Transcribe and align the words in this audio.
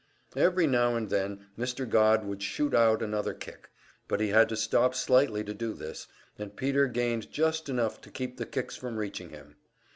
Every 0.35 0.65
now 0.65 0.95
and 0.95 1.11
then 1.11 1.45
Mr. 1.55 1.87
Godd 1.87 2.25
would 2.25 2.41
shoot 2.41 2.73
out 2.73 3.03
another 3.03 3.35
kick, 3.35 3.69
but 4.07 4.19
he 4.19 4.29
had 4.29 4.49
to 4.49 4.55
stop 4.57 4.95
slightly 4.95 5.43
to 5.43 5.53
do 5.53 5.75
this, 5.75 6.07
and 6.39 6.55
Peter 6.55 6.87
gained 6.87 7.31
just 7.31 7.69
enough 7.69 8.01
to 8.01 8.09
keep 8.09 8.37
the 8.37 8.47
kicks 8.47 8.75
from 8.75 8.97
reaching 8.97 9.29
him. 9.29 9.57